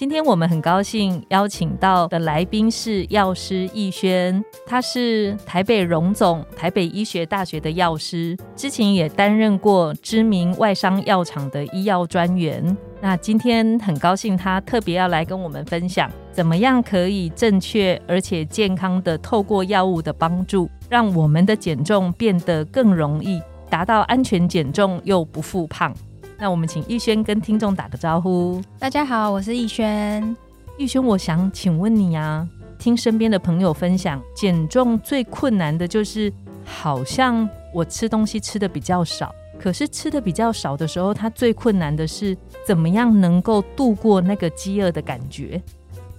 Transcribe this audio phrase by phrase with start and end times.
[0.00, 12.74] 今天我们很高兴邀请到的来宾是药师逸轩，他是台北荣总、台北医学大学的药师，之前也担任过知名外商药厂的医药专员。
[13.02, 25.94] 那今天很高兴他特别要来跟我们分享，怎么样可以正确而且健康的透过药物的帮助，让我们的减重变得更容易，达到安全减重又不复胖。
[26.40, 28.62] 那我们请逸轩跟听众打个招呼。
[28.78, 30.34] 大家好，我是逸轩。
[30.78, 32.48] 逸轩，我想请问你啊，
[32.78, 36.32] 听身边的朋友分享，减重最困难的就是，
[36.64, 42.34] 好像我吃东西吃的比较少，可是吃的比较少的时候，它最困难的是
[42.66, 45.60] 怎么样能够度过那个饥饿的感觉？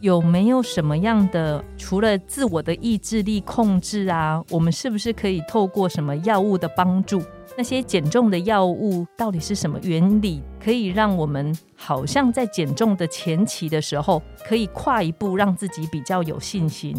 [0.01, 7.23] 有没有什么样的，除了自我的意志力控制啊，我们是不是可以透过什么药物的帮助？
[7.57, 16.95] 那些减重的药物到底是什么原理，可以让我们好像在减重的前期的时候，可以跨一步让自己比较有信心？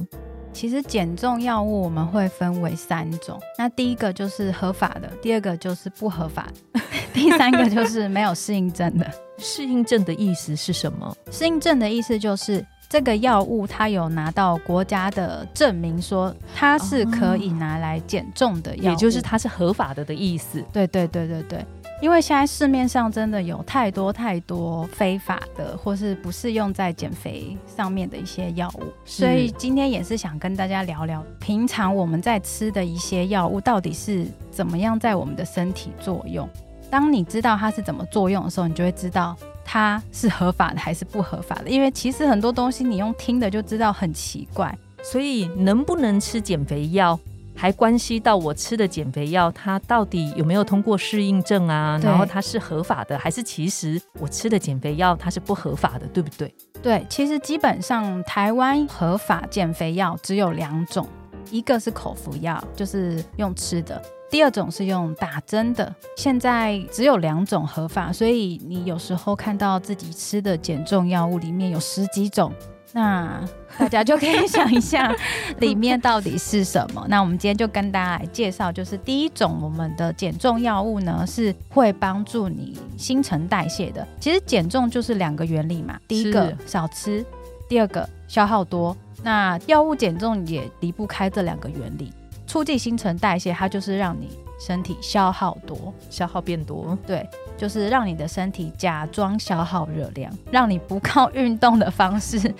[0.52, 6.48] 其实减重药物我们会分为三种，那第一个就是合法的，第二个就是不合法，
[7.14, 9.10] 第三个就是没有适应症的。
[9.38, 11.16] 适应症的意思是什么？
[11.30, 12.64] 适应症的意思就是。
[12.92, 20.62] 这个药物它有拿到国家的证明，说它是可以拿来减重的药，也就是它是合法的的意思。
[20.74, 21.64] 对对对对对，
[22.02, 36.46] 因为现在市面上真的有太多太多非法的，或是不适用在减肥上面的一些药物，所以今天也是想跟大家聊聊，平常我们在吃的一些药物到底是怎么样在我们的身体作用。
[36.92, 39.34] 当你知道它是怎么作用的时候，你就会知道。
[39.64, 41.70] 它是合法的还是不合法的？
[41.70, 47.18] 因为其实很多东西你用听的就知道很奇怪，所以能不能吃减肥药，
[47.56, 51.98] 还关系到我吃的减肥药它到底有没有通过适应症啊？
[52.02, 56.54] 然后它是合法的，还是其实我吃的减肥药它是不合法的，对不对？
[56.82, 61.08] 对，其实基本上台湾合法减肥药只有两种，
[61.50, 64.02] 一个是口服药，就是用吃的。
[64.32, 72.50] 第二种是用打针的，现在只有两种合法，所以你有时候看到自己吃的减重药物里面有十几种，
[72.94, 73.46] 那
[73.78, 75.14] 大家就可以想一下
[75.58, 77.04] 里面到底是什么。
[77.10, 84.08] 那我们今天就跟大家来介绍，就是第一种我们的减重药物呢，是会帮助你新陈代谢的。
[84.18, 87.22] 其实减重就是两个原理嘛，第一个少吃，
[87.68, 88.96] 第二个消耗多。
[89.22, 92.10] 那药物减重也离不开这两个原理。
[92.52, 94.28] 促进新陈代谢，它就是让你
[94.60, 96.96] 身体消耗多，消耗变多。
[97.06, 97.26] 对，
[97.56, 102.54] 就是让你的身体假装消耗热量， 让你不靠运动的方式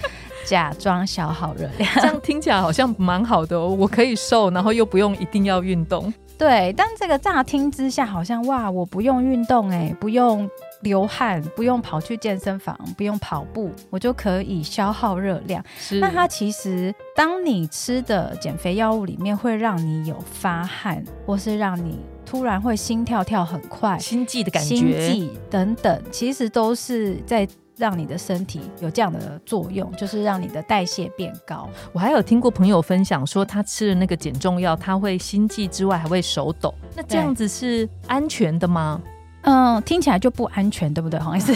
[0.46, 1.92] 假装消耗热量。
[2.00, 6.10] 这样听起来好像蛮好的哦，我可以瘦，然后又不用一定要运动。
[6.38, 10.48] 对，但这个乍听之下好像哇，我不用运动，哎，不用。
[10.82, 15.64] 流汗不用跑去健身房，不用跑步，我就可以消耗热量。
[16.00, 31.68] 那它其实，当你吃的减肥药物里面会让你有发汗，或是让你突然会心跳跳很快、心悸的感觉、心悸等等，其实都是在让你的身体有这样的作用，就是让你的代谢变高。
[31.92, 36.74] 我还有听过朋友分享说，他吃了那个减重药，他会心悸之外还会手抖。
[36.96, 39.00] 那这样子是安全的吗？
[39.42, 41.52] 嗯，听起来就不安全，对不对，黄医师？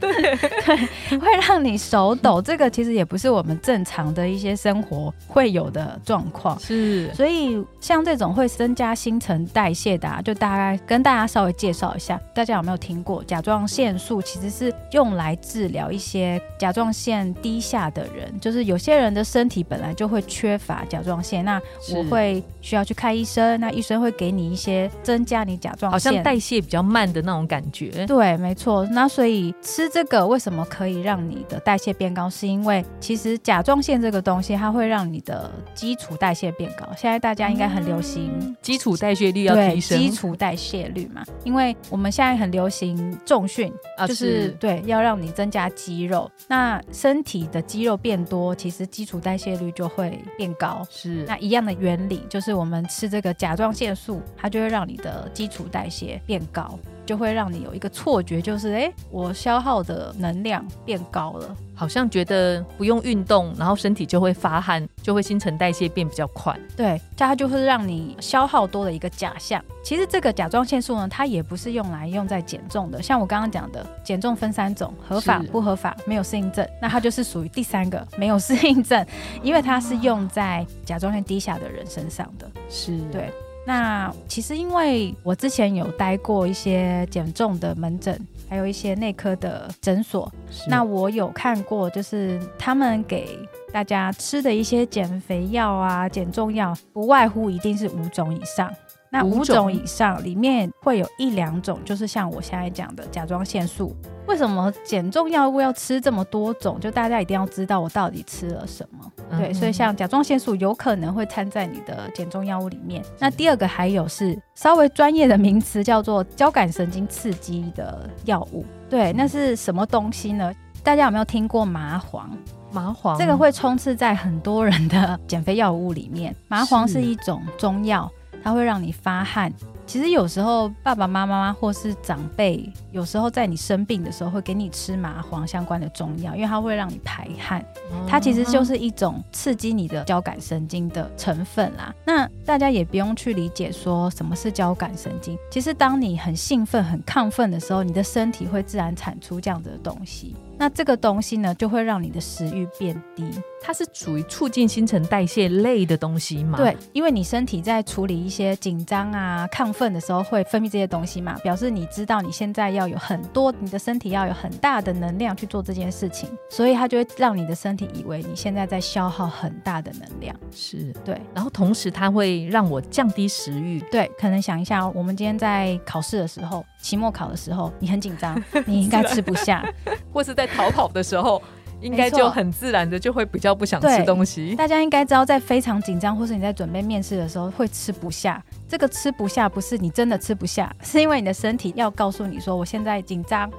[0.00, 0.76] 对对，
[1.18, 6.58] 会让你手抖，这个其实也不是我们正常的一些生活会有的状况。
[6.58, 14.20] 是，所以像这种会增加新陈代谢的，啊就大概跟大家稍微介绍一下，大家有没有听过甲状腺素？
[14.20, 21.60] 其实是用来治疗一些甲状腺低下的人，就是有些人的身体本来就会缺乏甲状腺，那
[21.94, 27.03] 我会需要去看医生，那医生会给你一些增加你甲状腺，好像代谢比较慢。
[27.12, 28.84] 的那种感觉，对，没错。
[28.86, 32.28] 那所以吃这个为什么可以让你的代谢变高？
[32.28, 36.86] 是因为其实甲状腺这个东西，它会让你的基础代谢变高。
[36.96, 41.24] 现在大家应该很流行基础代谢率要提升，基础代谢率嘛。
[41.44, 46.30] 因为我们现在很流行重训，啊就是对，要让你增加肌肉。
[46.48, 50.82] 那身体的肌肉变多，其实基础代谢率就会变高。
[50.90, 56.78] 是，那一样的原理，就是我们吃这个甲状腺素，它就会让你的基础代谢变高。
[57.06, 61.56] 就会让你有一个错觉，就是哎，我消耗的能量变高了。
[61.76, 66.56] 好像觉得不用运动，然后身体就会发汗，就会新陈代谢变比较快。
[66.76, 69.60] 对，它就会让你消耗多的一个假象。
[69.82, 73.02] 其实这个甲状腺素呢，它也不是用来用在减重的。
[73.02, 76.64] 像我刚刚讲的，减重分三种：合法、不合法、没有适应症。
[76.80, 79.04] 那它就是属于第三个没有适应症，
[79.42, 82.48] 因为它是用在甲状腺低下的人身上的。
[82.70, 83.32] 是对。
[83.66, 88.18] 那其实因为我之前有待过一些减重的门诊。
[88.46, 90.30] 还有一些内科的诊所，
[90.68, 93.36] 那我有看过，就是他们给
[93.72, 98.70] 大家吃的一些减肥药啊、减重药，不外乎一定是五种以上。
[99.14, 103.94] 那五种以上里面会有一两种，就是像我现在讲的甲状腺素。
[104.26, 106.80] 为什么减重药物要吃这么多种？
[106.80, 109.12] 就大家一定要知道我到底吃了什么。
[109.38, 113.04] 对，所以像甲状腺素有可能会掺在你的减重药物里面。
[113.20, 118.64] 那第二个还有是稍微专业的名词，叫做交感神经刺激的药物。
[118.90, 120.52] 对，那是什么东西呢？
[120.82, 122.36] 大家有没有听过麻黄？
[122.72, 126.34] 麻黄这个会充斥在很多人的减肥药物里面。
[126.48, 128.10] 麻黄是一种中药，
[128.44, 129.52] 它会让你发汗。
[129.86, 137.62] 其实有时候爸爸妈妈或是长辈，有时候在你生病的时候会给你吃麻黄相关的中药，因为它会让你排汗。
[138.08, 141.94] 它其实就是一种刺激你的交感神经的成分啦。
[142.06, 145.36] 那大家也不用去理解说什么是交感神经。
[145.50, 150.34] 其实当你很兴奋、很亢奋的时候，你的身体会自然产出这样子的东西。
[150.56, 153.24] 那这个东西呢，就会让你的食欲变低。
[153.66, 156.58] 它是属于促进新陈代谢类的东西嘛？
[156.58, 170.36] 对，因为你身体在处理一些紧张啊、亢奋的时候，会分泌这些东西嘛，表示你知道你现在要有很多，你的身体要有很大的能量去做这件事情，所以它就会让你的身体以为你现在在消耗很大的能量。
[170.52, 173.80] 是对，然后同时它会让我降低食欲。
[173.90, 179.64] 对，可能想一下，我们今天在考试的时候，期末考的时候，你很紧张，你应该 吃不下，
[180.12, 181.42] 或是在逃跑的时候。
[181.84, 184.56] 应该就很自然的就会比较不想吃东西。
[184.56, 188.42] 大家应该知道，在非常紧张或是你在准备面试的时候会吃不下。
[188.66, 193.50] 这个吃不下不是你真的吃不下，是因为你的身体要告诉你说，我现在紧张，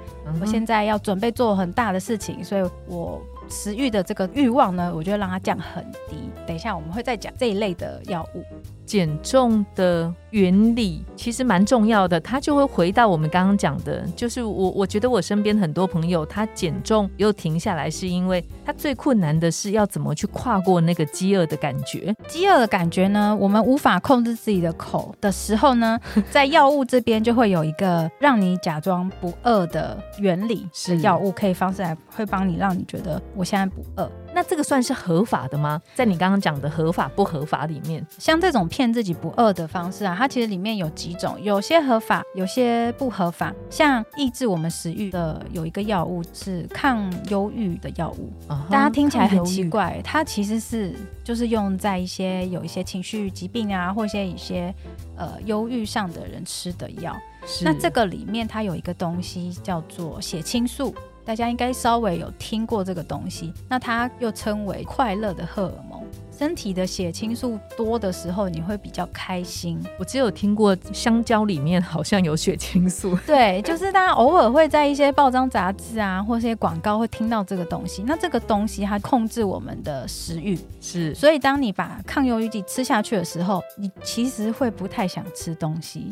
[0.42, 6.30] 我现在要准备做很大的事情，所以我食欲的这个欲望呢，我就让它降很低。
[6.48, 8.44] 等一下我们会再讲这一类的药物。
[8.85, 22.15] 减重的原理其实蛮重要的，它就会回到我们刚刚讲的，就是我我觉得我身边很多朋友他减重又停下来，是因为他最困难的是要怎么去跨过那个饥饿的感觉。
[22.27, 25.99] 饥饿的感觉呢，我们无法控制自己的口的时候呢，
[26.29, 34.09] 在药物这边就会有一个让你假装不饿的原理，是药物可以方式来会帮你让你觉得我现在不饿。
[34.35, 35.81] 那这个算是合法的吗？
[35.93, 43.53] 在你刚刚讲的合法不合法里面，像这种骗自己不饿的方式啊，它其实里面有几种，有些合法，有些不合法。
[43.69, 48.29] 像抑制我们食欲的有一个药物是抗忧郁的药物，
[48.69, 50.93] 大家听起来很奇怪，它其实是
[51.23, 54.75] 就是用在一些有一些情绪疾病啊，或一些一些
[55.15, 57.15] 呃忧郁上的人吃的药。
[57.63, 60.93] 那这个里面它有一个东西叫做血清素。
[61.25, 65.95] 大家应该稍微有听过这个东西，那它又称为快乐的荷尔蒙。
[66.38, 69.81] 身体的血清素多的时候，你会比较开心。
[69.98, 73.18] 我只有听过香蕉里面好像有血清素。
[73.25, 78.04] 对，就是大家偶尔会在一些报章杂志啊，或一些广告会听到这个东西。
[78.06, 81.16] 那这个东西它控制我们的食欲，是。
[81.16, 86.12] 所以当你把抗忧郁剂吃下去的时候，你其实会不太想吃东西。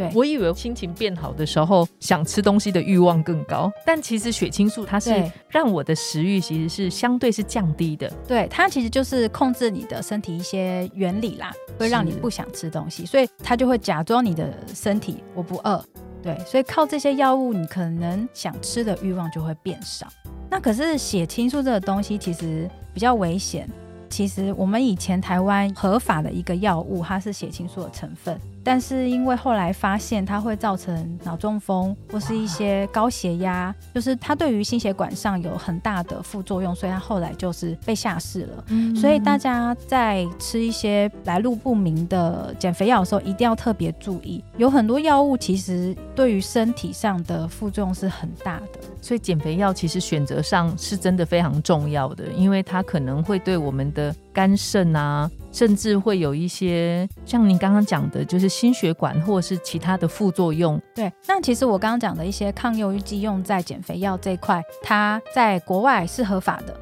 [0.00, 8.10] 对，我以为心情变好的时候，想吃东西的欲望更高，但其实血清素它是让我的食欲其实是相对是降低的。
[8.26, 15.84] 对，它其实就是控制你的身体一些原理啦，会让你不想吃东西，所以它就会假装你的身体我不饿。
[16.22, 20.06] 对，所以靠这些药物，你可能想吃的欲望就会变少。
[20.48, 23.68] 那可是血清素这个东西其实比较危险。
[24.08, 28.36] 其实我们以前台湾合法的一个药物，它是血清素的成分。
[28.62, 38.64] 但是因为后来发现它会造成脑中风或是一些高血压，就是它对于心血管上有很大的副作用，所以它后来就是被下市了。
[38.94, 48.80] 所以大家在吃一些来路不明的减肥药的时候，一定要特别注意，有很多药物其实对于身体上的副作用是很大的。
[49.00, 55.30] 所以减肥药其实选择上是真的非常重要的，因为它可能会对我们的肝肾啊。
[55.52, 60.80] 甚至会有一些像您刚刚讲的，就是心血管或者是其他的副作用。
[60.94, 66.78] 对，那其实我刚刚讲的一些抗忧郁剂用在减肥药这一块，它在国外是合法的。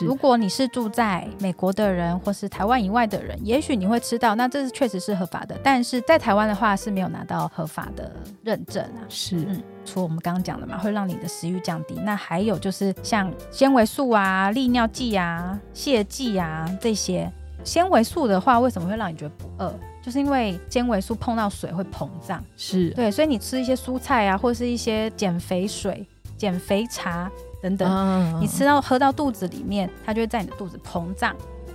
[0.00, 5.56] 如果你是住在美国的人，或是台湾以外的人，也许你会吃到，那这是确实是合法的。
[5.62, 8.10] 但是在台湾的话是没有拿到合法的
[8.42, 9.06] 认证啊。
[9.08, 11.94] 是，嗯，除了我们刚刚讲的嘛，会让你的食欲降低。
[12.04, 17.30] 那还有就是像纤维素啊、利尿剂啊、泻剂啊这些。
[17.66, 19.74] 纤维素的话，为什么会让你觉得不饿？
[20.02, 22.42] 就是因为纤维素碰到水会膨胀。
[22.56, 26.06] 是对，所以你吃一些蔬菜啊，或是一些减肥水、
[26.38, 27.30] 减肥茶。
[27.62, 31.34] 等等，你吃到喝到肚子里面，它就会在你的肚子膨胀。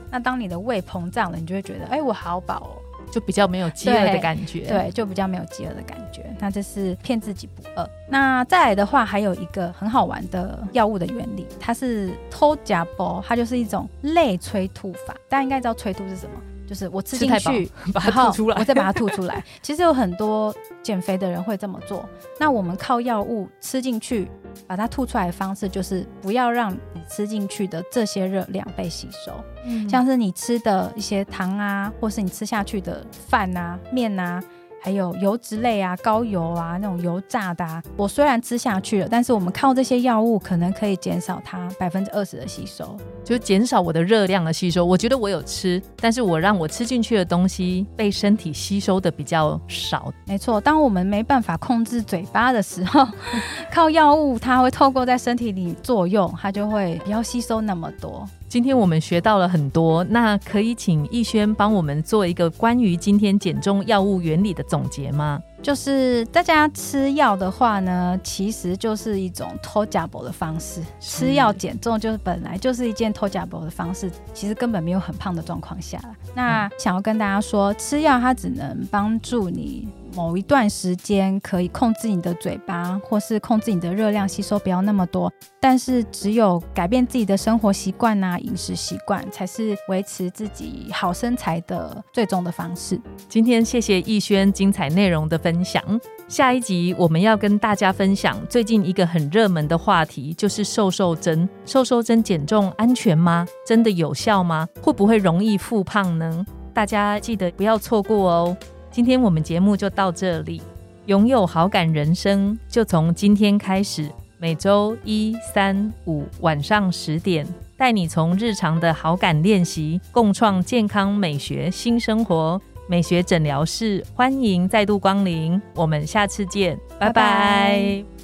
[0.10, 2.71] 那当你的胃膨胀了，你就会觉得，哎，我好饱哦，
[3.12, 4.62] 就比较没有饥饿的感觉。
[4.62, 6.25] 对，就比较没有饥饿的感觉。
[6.39, 7.88] 那这是骗自己不饿。
[8.10, 15.15] 那再来的话，还有一个很好玩的药物的原理，它是偷加波，它就是一种类催吐法。
[15.30, 16.32] 大家应该知道催吐是什么？
[16.71, 19.43] 就是我吃进去， 把它吐出来，我再把它吐出来。
[19.61, 22.07] 其实有很多减肥的人会这么做。
[22.39, 24.31] 那我们靠药物吃进去，
[24.65, 29.33] 把它吐出来的方式，就是不要让你吃进去的这些热量被吸收。
[29.65, 34.41] 嗯，像是你吃的一些糖啊，或是你吃下去的饭啊、面啊。
[34.83, 44.83] 还有油脂类啊，高油啊，那种油炸的，我虽然吃下去了，但是我们靠这些药物可能可以减少它百分之二十的吸收，就减少我的热量的吸收。
[44.83, 50.11] 我觉得我有吃，但是我让我吃进去的东西被身体吸收的比较少。
[50.25, 53.07] 没错，当我们没办法控制嘴巴的时候，
[53.71, 58.27] 靠药物它会透过在身体里作用，它就会不要吸收那么多。
[58.51, 65.41] 今天我们学到了很多，那可以请逸轩帮我们做一个关于今天减重药物原理的总结吗？
[65.62, 70.81] 就是大家吃药的话呢，其实就是一种偷假博的方式。
[71.00, 75.98] 吃药减重就是本来就是一件偷假博的方式，其实根本没有很胖的状况下。
[76.36, 79.88] 那想要跟大家说，吃药它只能帮助你。
[80.13, 93.00] 某一段时间可以控制你的嘴巴，或是控制你的热量吸收不要那么多，但是只有改变自己的生活习惯呐、饮食习惯，才是维持自己好身材的最终的方式。
[93.30, 95.82] 今天谢谢逸轩精彩内容的分享。
[96.27, 101.48] 下一集我们要跟大家分享最近一个很热门的话题，就是瘦瘦针。
[101.65, 103.46] 瘦瘦针减重安全吗？
[103.65, 104.68] 真的有效吗？
[104.82, 106.46] 会不会容易复胖呢？
[106.74, 108.58] 大家记得不要错过哦。
[108.91, 110.62] 今天我们节目就到这里，
[111.05, 114.12] 拥有好感人生就从今天开始。
[114.38, 122.62] 每周一、三、五晚上十点，带你从日常的好感练习，共创健康美学新生活。
[122.88, 128.20] 美学诊疗室欢迎再度光临，我们下次见，拜拜。